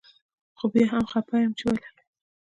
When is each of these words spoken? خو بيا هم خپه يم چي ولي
خو 0.57 0.65
بيا 0.73 0.85
هم 0.91 1.05
خپه 1.11 1.35
يم 1.43 1.51
چي 1.57 1.63
ولي 1.67 1.87